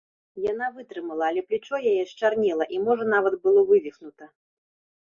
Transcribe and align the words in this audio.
Яна 0.51 0.69
вытрымала, 0.77 1.27
але 1.31 1.43
плячо 1.49 1.81
яе 1.91 2.03
счарнела 2.15 2.65
і, 2.77 2.81
можа, 2.89 3.03
нават 3.17 3.39
было 3.47 3.59
вывіхнута. 3.71 4.23